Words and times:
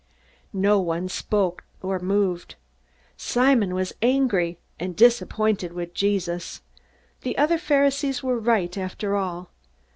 No 0.51 0.79
one 0.79 1.09
spoke 1.09 1.63
or 1.83 1.99
moved. 1.99 2.55
Simon 3.17 3.75
was 3.75 3.93
angry 4.01 4.57
and 4.79 4.95
disappointed 4.95 5.73
with 5.73 5.93
Jesus. 5.93 6.63
The 7.21 7.37
other 7.37 7.59
Pharisees 7.59 8.23
were 8.23 8.39
right 8.39 8.75
after 8.79 9.15
all! 9.15 9.51